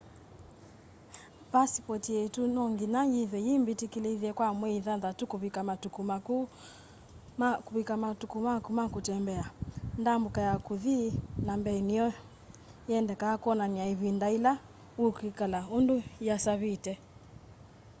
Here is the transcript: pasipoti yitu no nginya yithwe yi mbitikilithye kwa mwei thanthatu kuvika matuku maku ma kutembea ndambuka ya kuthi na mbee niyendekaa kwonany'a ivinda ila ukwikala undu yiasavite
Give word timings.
pasipoti 1.51 2.11
yitu 2.19 2.41
no 2.55 2.63
nginya 2.71 3.01
yithwe 3.13 3.39
yi 3.47 3.53
mbitikilithye 3.61 4.31
kwa 4.37 4.47
mwei 4.59 4.77
thanthatu 4.85 5.23
kuvika 7.71 7.99
matuku 8.03 8.33
maku 8.47 8.71
ma 8.77 8.85
kutembea 8.93 9.45
ndambuka 10.01 10.39
ya 10.49 10.55
kuthi 10.65 10.97
na 11.45 11.53
mbee 11.59 11.79
niyendekaa 11.87 13.35
kwonany'a 13.41 13.85
ivinda 13.93 14.27
ila 14.37 14.51
ukwikala 15.05 15.59
undu 15.77 15.95
yiasavite 16.25 16.93